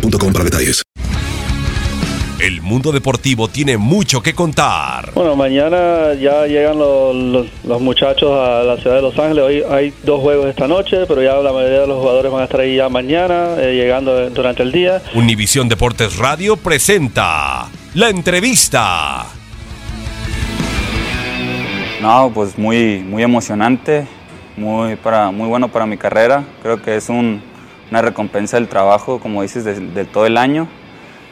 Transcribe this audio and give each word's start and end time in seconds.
boostmobile.com 0.00 0.32
para 0.32 0.44
detalles. 0.44 0.82
El 2.40 2.60
mundo 2.60 2.92
deportivo 2.92 3.48
tiene 3.48 3.78
mucho 3.78 4.20
que 4.22 4.34
contar. 4.34 5.12
Bueno, 5.14 5.34
mañana 5.34 6.12
ya 6.20 6.46
llegan 6.46 6.78
los, 6.78 7.14
los- 7.14 7.46
los 7.64 7.80
muchachos 7.80 8.30
a 8.32 8.62
la 8.64 8.76
ciudad 8.76 8.96
de 8.96 9.02
Los 9.02 9.18
Ángeles. 9.18 9.44
Hoy 9.44 9.62
hay 9.70 9.94
dos 10.02 10.20
juegos 10.20 10.46
esta 10.48 10.66
noche, 10.68 11.06
pero 11.06 11.22
ya 11.22 11.36
la 11.36 11.52
mayoría 11.52 11.80
de 11.80 11.86
los 11.86 11.98
jugadores 12.00 12.30
van 12.30 12.42
a 12.42 12.44
estar 12.44 12.60
ahí 12.60 12.76
ya 12.76 12.88
mañana, 12.90 13.54
eh, 13.58 13.74
llegando 13.74 14.28
durante 14.30 14.62
el 14.62 14.72
día. 14.72 15.00
Univisión 15.14 15.68
Deportes 15.70 16.18
Radio 16.18 16.56
presenta 16.56 17.68
la 17.94 18.10
entrevista. 18.10 19.24
No, 22.02 22.30
pues 22.34 22.58
muy, 22.58 22.98
muy 22.98 23.22
emocionante, 23.22 24.06
muy, 24.58 24.96
para, 24.96 25.30
muy 25.30 25.48
bueno 25.48 25.68
para 25.68 25.86
mi 25.86 25.96
carrera. 25.96 26.44
Creo 26.62 26.82
que 26.82 26.96
es 26.96 27.08
un- 27.08 27.40
una 27.90 28.02
recompensa 28.02 28.56
del 28.56 28.68
trabajo, 28.68 29.20
como 29.20 29.42
dices, 29.42 29.64
de, 29.64 30.04
todo 30.04 30.26
el 30.26 30.36
año 30.36 30.68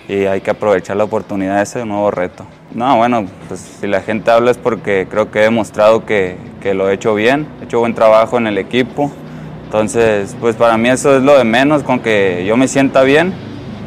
y 0.09 0.25
hay 0.25 0.41
que 0.41 0.51
aprovechar 0.51 0.97
la 0.97 1.05
oportunidad 1.05 1.57
de 1.57 1.63
ese 1.63 1.85
nuevo 1.85 2.11
reto. 2.11 2.45
No, 2.75 2.97
bueno, 2.97 3.27
pues 3.49 3.61
si 3.81 3.87
la 3.87 4.01
gente 4.01 4.31
habla 4.31 4.51
es 4.51 4.59
porque 4.59 5.07
creo 5.09 5.31
que 5.31 5.41
he 5.41 5.43
demostrado 5.43 6.05
que, 6.05 6.37
que 6.61 6.75
lo 6.75 6.89
he 6.89 6.95
hecho 6.95 7.15
bien, 7.15 7.47
he 7.61 7.65
hecho 7.65 7.79
buen 7.79 7.95
trabajo 7.95 8.39
en 8.39 8.47
el 8.47 8.59
equipo. 8.59 9.11
Entonces, 9.65 10.37
pues 10.41 10.57
para 10.57 10.77
mí 10.77 10.89
eso 10.89 11.17
es 11.17 11.23
lo 11.23 11.39
de 11.39 11.45
menos, 11.45 11.83
con 11.83 12.01
que 12.01 12.45
yo 12.47 12.57
me 12.57 12.69
sienta 12.69 13.03
bien, 13.03 13.33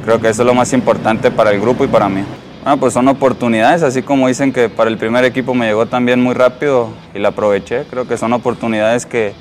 creo 0.04 0.20
que 0.20 0.30
eso 0.30 0.42
es 0.42 0.48
lo 0.48 0.54
más 0.54 0.74
importante 0.74 1.32
para 1.32 1.52
el 1.52 1.60
grupo 1.60 1.84
y 1.84 1.88
para 1.88 2.10
mí. 2.10 2.24
Bueno, 2.64 2.80
pues 2.80 2.94
son 2.94 3.08
oportunidades, 3.08 3.84
así 3.84 4.02
como 4.02 4.28
dicen 4.28 4.52
que 4.52 4.70
para 4.70 4.90
el 4.90 4.98
primer 4.98 5.24
equipo 5.24 5.54
me 5.54 5.68
llegó 5.68 5.86
también 5.86 6.24
muy 6.24 6.34
rápido 6.34 6.90
y 7.14 7.20
la 7.20 7.28
aproveché. 7.30 7.84
Creo 7.84 8.08
que 8.08 8.18
son 8.18 8.34
oportunidades 8.34 9.06
que, 9.06 9.34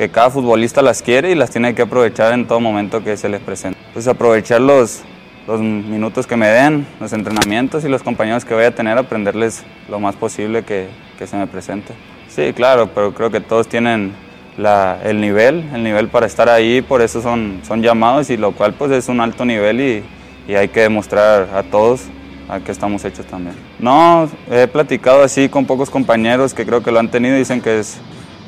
que 0.00 0.08
cada 0.08 0.30
futbolista 0.30 0.80
las 0.80 1.02
quiere 1.02 1.30
y 1.30 1.34
las 1.34 1.50
tiene 1.50 1.74
que 1.74 1.82
aprovechar 1.82 2.32
en 2.32 2.46
todo 2.46 2.58
momento 2.58 3.04
que 3.04 3.18
se 3.18 3.28
les 3.28 3.38
presente. 3.42 3.78
Pues 3.92 4.08
aprovechar 4.08 4.58
los, 4.58 5.02
los 5.46 5.60
minutos 5.60 6.26
que 6.26 6.36
me 6.36 6.48
den, 6.48 6.86
los 7.00 7.12
entrenamientos 7.12 7.84
y 7.84 7.88
los 7.90 8.02
compañeros 8.02 8.46
que 8.46 8.54
voy 8.54 8.64
a 8.64 8.74
tener, 8.74 8.96
aprenderles 8.96 9.62
lo 9.90 10.00
más 10.00 10.16
posible 10.16 10.62
que, 10.62 10.88
que 11.18 11.26
se 11.26 11.36
me 11.36 11.46
presente. 11.46 11.92
Sí, 12.30 12.54
claro, 12.54 12.88
pero 12.94 13.12
creo 13.12 13.30
que 13.30 13.42
todos 13.42 13.68
tienen 13.68 14.12
la- 14.56 14.98
el 15.04 15.20
nivel, 15.20 15.68
el 15.74 15.84
nivel 15.84 16.08
para 16.08 16.24
estar 16.24 16.48
ahí, 16.48 16.80
por 16.80 17.02
eso 17.02 17.20
son, 17.20 17.60
son 17.62 17.82
llamados 17.82 18.30
y 18.30 18.38
lo 18.38 18.52
cual 18.52 18.72
pues 18.72 18.90
es 18.92 19.06
un 19.10 19.20
alto 19.20 19.44
nivel 19.44 19.82
y, 19.82 20.02
y 20.48 20.54
hay 20.54 20.68
que 20.68 20.80
demostrar 20.80 21.50
a 21.54 21.62
todos 21.62 22.04
a 22.48 22.58
qué 22.60 22.72
estamos 22.72 23.04
hechos 23.04 23.26
también. 23.26 23.54
No, 23.78 24.30
he 24.50 24.66
platicado 24.66 25.22
así 25.22 25.50
con 25.50 25.66
pocos 25.66 25.90
compañeros 25.90 26.54
que 26.54 26.64
creo 26.64 26.82
que 26.82 26.90
lo 26.90 27.00
han 27.00 27.10
tenido, 27.10 27.36
dicen 27.36 27.60
que 27.60 27.80
es 27.80 28.00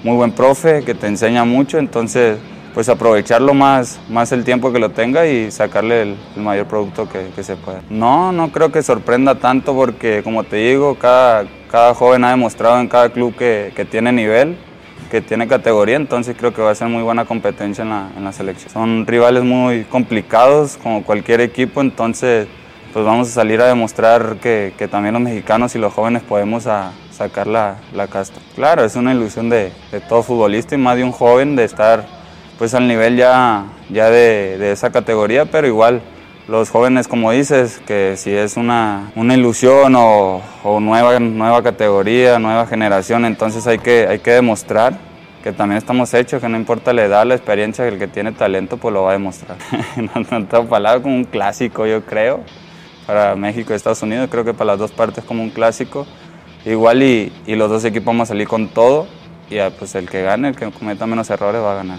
muy 0.03 0.17
buen 0.17 0.33
profe, 0.33 0.83
que 0.85 0.95
te 0.95 1.07
enseña 1.07 1.45
mucho, 1.45 1.79
entonces 1.79 2.39
pues 2.75 2.89
aprovecharlo 2.89 3.53
más, 3.53 4.01
más 4.09 4.33
el 4.33 4.45
tiempo 4.45 4.73
que 4.73 4.79
lo 4.79 4.91
tenga 4.91 5.27
y 5.27 5.51
sacarle 5.51 6.03
el, 6.03 6.17
mayor 6.37 6.67
producto 6.67 7.09
que, 7.09 7.29
que 7.37 7.43
se 7.43 7.57
pueda. 7.57 7.83
No, 7.91 8.33
no 8.33 8.51
creo 8.51 8.73
que 8.73 8.83
sorprenda 8.83 9.35
tanto 9.35 9.75
porque 9.75 10.23
como 10.25 10.45
te 10.45 10.57
digo, 10.57 10.95
cada, 10.95 11.45
cada 11.71 11.95
joven 11.95 12.25
ha 12.25 12.31
demostrado 12.31 12.81
en 12.81 12.89
cada 12.89 13.11
club 13.11 13.37
que, 13.37 13.73
que 13.77 13.85
tiene 13.85 14.13
nivel 14.13 14.57
que 15.11 15.21
tiene 15.21 15.47
categoría, 15.47 15.97
entonces 15.97 16.35
creo 16.39 16.55
que 16.55 16.63
va 16.63 16.71
a 16.71 16.75
ser 16.75 16.89
muy 16.89 17.03
buena 17.03 17.27
competencia 17.27 17.83
en 17.83 17.91
la, 17.91 18.09
en 18.17 18.25
la 18.25 18.33
selección. 18.33 18.73
Son 18.73 19.07
rivales 19.07 19.45
muy 19.45 19.85
complicados, 19.85 20.79
como 20.83 21.05
cualquier 21.05 21.43
equipo, 21.43 21.83
entonces 21.83 22.49
pues 22.95 23.05
vamos 23.05 23.29
a 23.29 23.31
salir 23.31 23.61
a 23.61 23.67
demostrar 23.67 24.37
que, 24.41 24.73
que 24.79 24.89
también 24.89 25.13
los 25.13 25.23
mexicanos 25.23 25.75
y 25.75 25.79
los 25.79 25.93
jóvenes 25.93 26.23
podemos 26.23 26.67
a- 26.67 26.93
sacar 27.13 27.47
la, 27.47 27.77
la 27.95 28.09
casta. 28.09 28.41
Claro, 28.55 28.85
es 28.85 28.97
una 28.97 29.13
ilusión 29.13 29.49
de, 29.49 29.73
de 29.91 30.01
todo 30.01 30.23
futbolista 30.23 30.75
y 30.75 30.79
más 30.79 30.97
de 30.97 31.05
un 31.05 31.13
joven 31.13 31.57
de 31.57 31.65
estar 31.65 32.05
pues 32.59 32.75
al 32.75 32.87
nivel 32.87 33.17
ya, 33.17 33.65
ya 33.91 34.11
de, 34.11 34.57
de 34.59 34.73
esa 34.73 34.91
categoría, 34.91 35.47
pero 35.47 35.67
igual 35.67 36.03
los 36.49 36.71
jóvenes, 36.71 37.09
como 37.09 37.31
dices, 37.31 37.81
que 37.87 38.17
si 38.17 38.33
es 38.33 38.57
una, 38.57 39.13
una 39.15 39.35
ilusión 39.35 39.95
o, 39.97 40.43
o 40.63 40.81
nueva, 40.81 41.19
nueva 41.19 41.63
categoría, 41.63 42.39
nueva 42.39 42.67
generación, 42.67 43.25
entonces 43.25 43.67
hay 43.67 43.79
que, 43.79 44.07
hay 44.09 44.19
que 44.19 44.33
demostrar 44.33 44.99
que 45.43 45.53
también 45.53 45.79
estamos 45.79 46.15
hechos, 46.15 46.41
que 46.41 46.49
no 46.49 46.57
importa 46.57 46.93
la 46.93 47.05
edad, 47.05 47.27
la 47.27 47.35
experiencia, 47.35 47.85
que 47.85 47.95
el 47.95 47.99
que 47.99 48.07
tiene 48.07 48.33
talento 48.33 48.77
pues 48.77 48.95
lo 48.95 49.03
va 49.03 49.11
a 49.11 49.13
demostrar. 49.15 49.57
no, 49.97 50.47
tengo 50.47 50.67
palabras 50.67 51.03
como 51.03 51.17
un 51.17 51.25
clásico, 51.25 51.87
yo 51.87 52.05
creo, 52.05 52.41
para 53.07 53.35
México 53.35 53.73
y 53.73 53.77
Estados 53.77 54.03
Unidos, 54.03 54.29
creo 54.31 54.45
que 54.45 54.55
para 54.55 54.73
las 54.73 54.79
dos 54.79 54.93
partes 54.93 55.25
como 55.25 55.43
un 55.43 55.51
clásico. 55.51 56.07
Igual 56.65 57.03
y, 57.03 57.33
y 57.47 57.57
los 57.57 57.69
dos 57.69 57.85
equipos 57.85 58.07
vamos 58.07 58.29
a 58.29 58.33
salir 58.33 58.47
con 58.47 58.69
todo 58.69 59.07
y 59.51 59.59
ah, 59.59 59.71
pues 59.77 59.95
el 59.95 60.09
que 60.09 60.23
gane, 60.23 60.49
el 60.49 60.57
que 60.57 60.71
cometa 60.71 61.07
menos 61.07 61.29
errores 61.29 61.61
va 61.61 61.73
a 61.73 61.77
ganar. 61.77 61.99